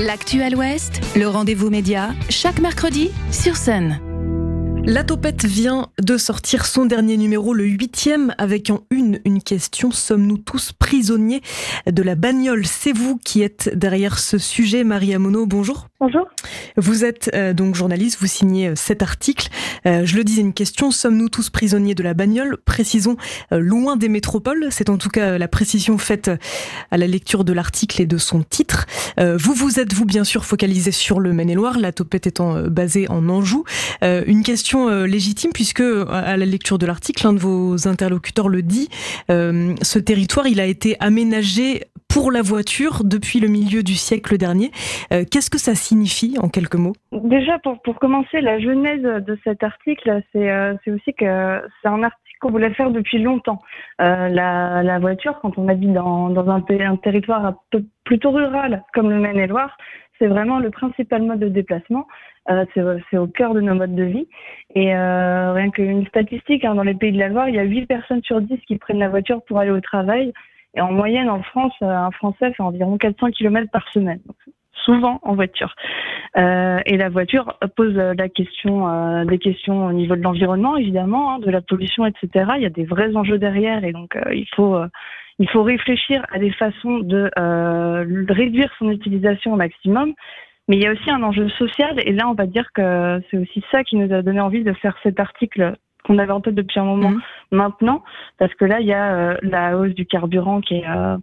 [0.00, 4.00] L'actuel Ouest, le rendez-vous média, chaque mercredi sur scène.
[4.84, 9.90] La Topette vient de sortir son dernier numéro, le huitième, avec en une une question.
[9.90, 11.42] Sommes-nous tous prisonniers
[11.86, 12.64] de la bagnole?
[12.64, 15.46] C'est vous qui êtes derrière ce sujet, Maria Mono.
[15.46, 15.88] Bonjour.
[16.00, 16.28] Bonjour.
[16.76, 19.48] Vous êtes euh, donc journaliste, vous signez euh, cet article.
[19.84, 20.90] Euh, je le disais, une question.
[20.90, 22.56] Sommes-nous tous prisonniers de la bagnole?
[22.64, 23.16] Précisons,
[23.50, 24.68] loin des métropoles.
[24.70, 26.30] C'est en tout cas la précision faite
[26.90, 28.86] à la lecture de l'article et de son titre.
[29.18, 33.28] vous, vous êtes, vous, bien sûr, focalisé sur le Maine-et-Loire, la Topette étant basée en
[33.28, 33.64] Anjou.
[34.02, 38.62] une question euh, légitime puisque à la lecture de l'article, l'un de vos interlocuteurs le
[38.62, 38.88] dit,
[39.30, 44.38] euh, ce territoire, il a été aménagé pour la voiture depuis le milieu du siècle
[44.38, 44.70] dernier.
[45.12, 46.94] Euh, qu'est-ce que ça signifie en quelques mots?
[47.12, 52.38] Déjà, pour, pour commencer, la genèse de cet article, c'est aussi que c'est un article
[52.40, 53.60] qu'on voulait faire depuis longtemps.
[53.98, 57.54] la, voiture, quand on habite dans, dans un, un, territoire
[58.04, 59.76] plutôt rural comme le Maine-et-Loire,
[60.18, 62.06] c'est vraiment le principal mode de déplacement.
[62.50, 62.64] Euh,
[63.10, 64.26] c'est au cœur de nos modes de vie.
[64.74, 67.64] Et euh, rien qu'une statistique, hein, dans les pays de la Loire, il y a
[67.64, 70.32] 8 personnes sur 10 qui prennent la voiture pour aller au travail.
[70.74, 74.20] Et en moyenne, en France, euh, un Français fait environ 400 km par semaine.
[74.84, 75.74] souvent en voiture.
[76.36, 82.06] Et la voiture pose des questions au niveau de l'environnement, évidemment, hein, de la pollution,
[82.06, 82.52] etc.
[82.56, 84.78] Il y a des vrais enjeux derrière, et donc il faut
[85.38, 87.30] il faut réfléchir à des façons de
[88.32, 90.14] réduire son utilisation au maximum.
[90.68, 93.38] Mais il y a aussi un enjeu social, et là, on va dire que c'est
[93.38, 96.54] aussi ça qui nous a donné envie de faire cet article qu'on avait en tête
[96.54, 97.20] depuis un moment mmh.
[97.52, 98.02] maintenant,
[98.38, 101.16] parce que là, il y a euh, la hausse du carburant qui est euh,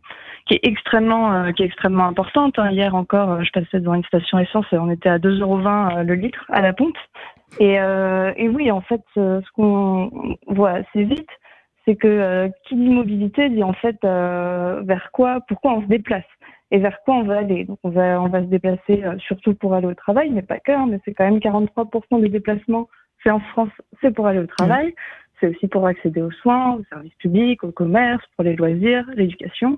[0.46, 2.58] qui est extrêmement euh, qui est extrêmement importante.
[2.58, 2.72] Hein.
[2.72, 5.58] Hier encore, je passais devant une station essence et on était à 2,20 euros
[6.04, 6.98] le litre à la pompe.
[7.60, 11.30] Et, et oui, en fait, ce qu'on voit assez vite,
[11.86, 16.26] c'est que qui dit mobilité dit en fait vers quoi, pourquoi on se déplace
[16.72, 17.66] et vers quoi on va aller.
[17.66, 20.60] Donc on va, on va se déplacer euh, surtout pour aller au travail, mais pas
[20.60, 22.88] que, hein, mais c'est quand même 43% des déplacements
[23.20, 23.70] faits en France,
[24.02, 24.88] c'est pour aller au travail.
[24.88, 24.94] Mmh.
[25.40, 29.78] C'est aussi pour accéder aux soins, aux services publics, au commerce, pour les loisirs, l'éducation.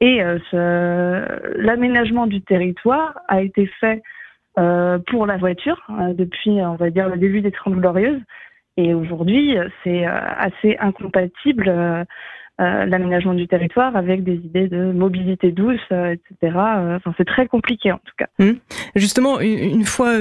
[0.00, 4.02] Et euh, l'aménagement du territoire a été fait
[4.58, 8.20] euh, pour la voiture euh, depuis, on va dire, le début des Trente Glorieuses.
[8.78, 11.68] Et aujourd'hui, c'est euh, assez incompatible
[12.60, 16.56] euh, l'aménagement du territoire avec des idées de mobilité douce, euh, etc.
[16.56, 18.26] Euh, enfin, c'est très compliqué en tout cas.
[18.40, 18.56] Hum.
[18.96, 20.14] Justement, une, fois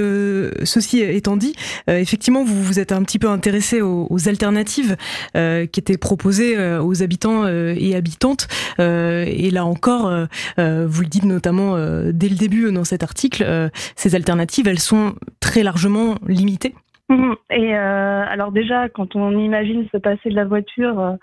[0.64, 1.56] ceci étant dit,
[1.88, 4.98] effectivement, vous vous êtes un petit peu intéressé aux, alternatives
[5.34, 8.48] qui étaient proposées aux habitants et habitantes.
[8.78, 10.12] et là encore,
[10.58, 11.76] vous le dites notamment
[12.12, 16.76] dès le début dans cet article, ces alternatives, elles sont très largement limitées.
[17.10, 17.36] Hum.
[17.50, 21.18] Et alors déjà, quand on imagine se passer de la voiture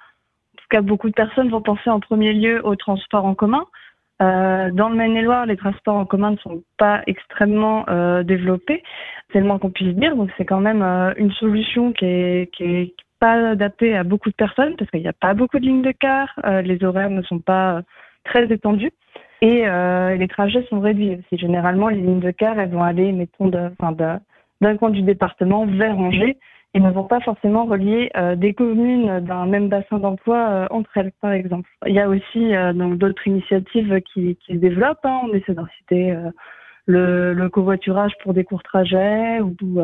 [0.64, 3.66] tout cas, beaucoup de personnes vont penser en premier lieu aux transports en commun.
[4.22, 8.82] Euh, dans le Maine-et-Loire, les transports en commun ne sont pas extrêmement euh, développés,
[9.32, 10.16] tellement qu'on puisse dire.
[10.16, 14.30] Donc, c'est quand même euh, une solution qui est, qui est pas adaptée à beaucoup
[14.30, 17.10] de personnes parce qu'il n'y a pas beaucoup de lignes de car, euh, les horaires
[17.10, 17.82] ne sont pas
[18.24, 18.92] très étendus
[19.42, 19.66] et
[20.16, 21.38] les trajets sont réduits aussi.
[21.38, 23.50] Généralement, les lignes de car, elles vont aller, mettons,
[24.60, 26.38] d'un coin du département vers Angers
[26.74, 30.90] et ne vont pas forcément relier euh, des communes d'un même bassin d'emploi euh, entre
[30.96, 31.70] elles, par exemple.
[31.86, 35.04] Il y a aussi euh, donc d'autres initiatives qui, qui, se développent.
[35.04, 35.20] Hein.
[35.22, 36.16] On essaie d'en citer
[36.86, 39.80] le, le, covoiturage pour des courts trajets ou,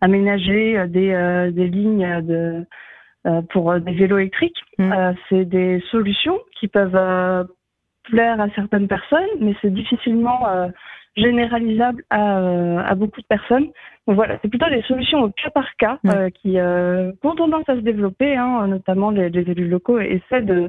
[0.00, 2.66] aménager des, des lignes de
[3.50, 4.60] pour des vélos électriques.
[4.78, 5.14] Mmh.
[5.28, 7.46] c'est des solutions qui peuvent
[8.04, 10.70] plaire à certaines personnes, mais c'est difficilement
[11.16, 13.68] généralisable à, euh, à beaucoup de personnes.
[14.06, 17.68] Donc voilà, c'est plutôt des solutions au cas par cas euh, qui euh, ont tendance
[17.68, 20.68] à se développer, hein, notamment les, les, élus locaux essaient de,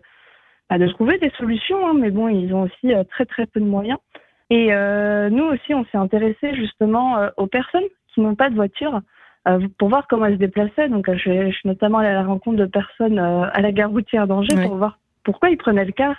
[0.70, 3.66] bah, de trouver des solutions, hein, mais bon, ils ont aussi très très peu de
[3.66, 4.00] moyens.
[4.52, 4.68] Et
[5.32, 9.02] nous aussi, on s'est intéressé justement aux personnes qui n'ont pas de voiture
[9.80, 10.88] pour voir comment elles se déplaçaient.
[10.88, 14.28] Donc je, je suis notamment allée à la rencontre de personnes à la gare routière
[14.28, 16.16] d'Angers pour voir pourquoi ils prenaient le car.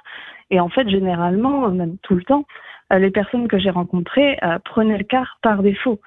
[0.51, 4.59] Et en fait, généralement, même tout le temps, euh, les personnes que j'ai rencontrées euh,
[4.65, 6.01] prenaient le car par défaut.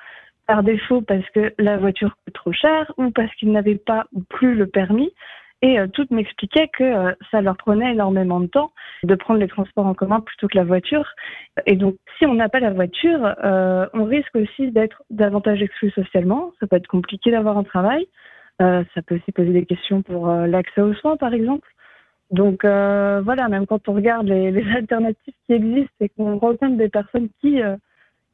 [0.48, 4.22] Par défaut parce que la voiture coûte trop cher ou parce qu'ils n'avaient pas ou
[4.22, 5.12] plus le permis.
[5.62, 8.72] Et euh, toutes m'expliquaient que ça leur prenait énormément de temps
[9.04, 11.08] de prendre les transports en commun plutôt que la voiture.
[11.66, 13.36] Et donc, si on n'a pas la voiture,
[13.94, 16.54] on risque aussi d'être davantage exclu socialement.
[16.60, 18.08] Ça peut être compliqué d'avoir un travail.
[18.60, 21.68] ça peut aussi poser des questions pour l'accès aux soins, par exemple.
[22.32, 26.90] Donc euh, voilà, même quand on regarde les, alternatives qui existent et qu'on rencontre des
[26.90, 27.76] personnes qui, euh,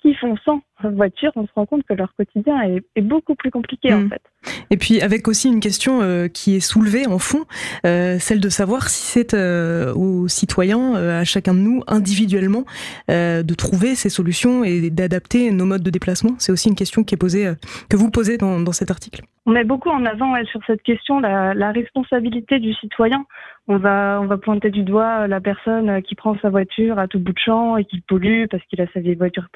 [0.01, 3.93] qui font sans voiture, on se rend compte que leur quotidien est, beaucoup plus compliqué
[3.93, 4.09] en mm.
[4.09, 4.21] fait.
[4.69, 7.45] Et puis avec aussi une question euh, qui est soulevée en fond,
[7.85, 12.65] euh, celle de savoir si c'est euh, aux citoyens, à chacun de nous individuellement,
[13.07, 16.35] de trouver ces solutions et d'adapter nos modes de déplacement.
[16.37, 17.51] C'est aussi une question qui est posée,
[17.89, 19.21] que vous posez dans, dans, cet article.
[19.45, 23.25] On met beaucoup en avant sur cette question la, la, responsabilité du citoyen.
[23.67, 27.19] On va, on va pointer du doigt la personne qui prend sa voiture à tout
[27.19, 29.47] bout de champ et qui pollue parce qu'il a sa vieille voiture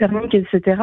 [0.00, 0.82] thermique, etc.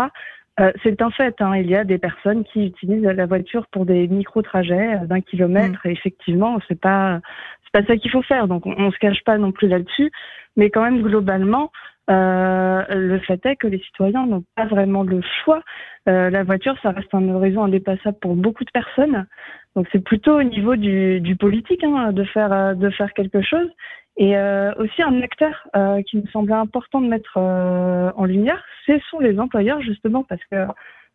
[0.60, 1.36] Euh, c'est un fait.
[1.40, 1.58] Hein.
[1.58, 5.80] Il y a des personnes qui utilisent la voiture pour des micro-trajets euh, d'un kilomètre.
[5.84, 5.90] Mm.
[5.90, 7.20] Et effectivement, c'est pas
[7.64, 8.48] c'est pas ça qu'il faut faire.
[8.48, 10.12] Donc, on, on se cache pas non plus là-dessus.
[10.56, 11.72] Mais quand même, globalement,
[12.10, 15.62] euh, le fait est que les citoyens n'ont pas vraiment le choix.
[16.08, 19.28] Euh, la voiture, ça reste un horizon indépassable pour beaucoup de personnes.
[19.76, 23.70] Donc, c'est plutôt au niveau du, du politique hein, de faire de faire quelque chose.
[24.18, 28.64] Et euh, aussi un acteur euh, qui me semblait important de mettre euh, en lumière,
[28.88, 30.66] ce sont les employeurs justement parce que,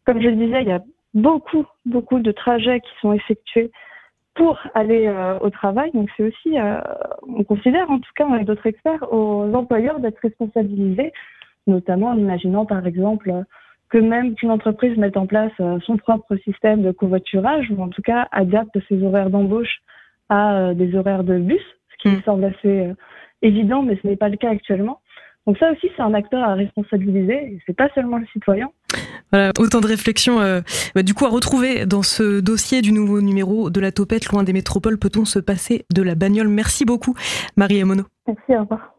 [0.06, 0.82] comme je le disais, il y a
[1.12, 3.72] beaucoup, beaucoup de trajets qui sont effectués
[4.34, 5.12] pour aller
[5.43, 5.90] au travail.
[5.93, 6.56] Donc c'est aussi,
[7.28, 11.12] on considère en tout cas avec d'autres experts, aux employeurs d'être responsabilisés,
[11.66, 13.31] notamment en imaginant par exemple
[13.90, 15.52] que même qu'une entreprise mette en place
[15.84, 19.82] son propre système de covoiturage ou en tout cas adapte ses horaires d'embauche
[20.31, 21.60] à des horaires de bus
[22.02, 22.22] qui me mm.
[22.25, 22.94] semble assez euh,
[23.43, 25.00] évident, mais ce n'est pas le cas actuellement.
[25.46, 28.70] Donc ça aussi, c'est un acteur à responsabiliser, et c'est pas seulement le citoyen.
[29.32, 30.60] Voilà, autant de réflexions euh,
[30.94, 34.44] bah, du coup à retrouver dans ce dossier du nouveau numéro de la topette loin
[34.44, 34.99] des métropoles.
[34.99, 36.49] Peut-on se passer de la bagnole?
[36.49, 37.14] Merci beaucoup,
[37.56, 38.04] Marie Emono.
[38.26, 38.94] Merci, au revoir.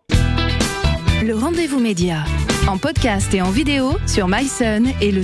[1.25, 2.23] Le rendez-vous média
[2.67, 5.23] en podcast et en vidéo sur myson et le.